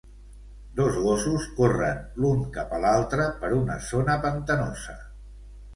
Dos 0.79 0.95
gossos 1.03 1.45
corren 1.59 2.01
l'un 2.23 2.41
cap 2.57 2.75
a 2.79 2.81
l'altre 2.87 3.29
per 3.45 3.53
una 3.61 3.79
zona 3.91 4.19
pantanosa. 4.27 4.99